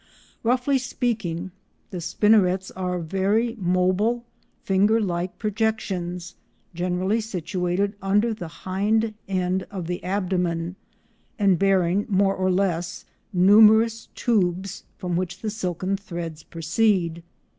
Roughly 0.41 0.79
speaking, 0.79 1.51
the 1.91 2.01
spinnerets 2.01 2.71
are 2.71 2.97
very 2.97 3.55
mobile 3.59 4.25
finger 4.63 4.99
like 4.99 5.37
projections, 5.37 6.33
generally 6.73 7.21
situated 7.21 7.93
under 8.01 8.33
the 8.33 8.47
hind 8.47 9.13
end 9.27 9.67
of 9.69 9.85
the 9.85 10.03
abdomen 10.03 10.75
and, 11.37 11.59
bearing 11.59 12.07
more 12.09 12.33
or 12.35 12.49
less 12.49 13.05
numerous 13.31 14.07
tubes 14.15 14.85
from 14.97 15.15
which 15.15 15.37
the 15.43 15.51
silken 15.51 15.95
threads 15.97 16.41
proceed. 16.41 17.21